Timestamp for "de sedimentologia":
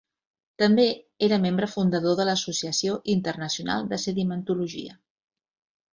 3.93-4.99